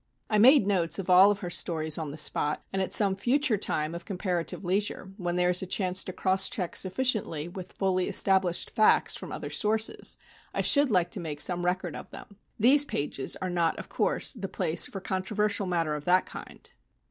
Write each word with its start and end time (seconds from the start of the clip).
I 0.31 0.39
made 0.39 0.65
notes 0.65 0.97
of 0.97 1.11
all 1.11 1.29
of 1.29 1.41
her 1.41 1.51
stories 1.51 1.99
on 1.99 2.09
the 2.09 2.17
spot, 2.17 2.63
and 2.73 2.81
at 2.81 2.91
some 2.91 3.15
future 3.15 3.55
time 3.55 3.93
of 3.93 4.03
comparative 4.03 4.65
leisure, 4.65 5.11
when 5.17 5.35
there 5.35 5.51
is 5.51 5.61
a 5.61 5.67
chance 5.67 6.03
to 6.05 6.11
cross 6.11 6.49
check 6.49 6.75
sufficiently 6.75 7.47
with 7.47 7.73
fully 7.73 8.07
established 8.09 8.71
facts 8.71 9.15
from 9.15 9.31
other 9.31 9.51
sources, 9.51 10.17
I 10.55 10.61
should 10.63 10.89
like 10.89 11.11
to 11.11 11.19
make 11.19 11.39
some 11.39 11.65
record 11.65 11.95
of 11.95 12.09
them. 12.09 12.37
These 12.59 12.83
pages 12.83 13.35
are 13.43 13.49
not, 13.51 13.77
of 13.77 13.89
course, 13.89 14.33
the 14.33 14.49
place 14.49 14.87
for 14.87 15.01
controversial 15.01 15.67
matter 15.67 15.93
of 15.93 16.05
that 16.05 16.25
kind. 16.25 16.73